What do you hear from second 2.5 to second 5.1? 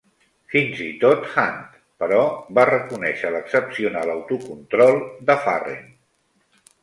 va reconèixer l'excepcional autocontrol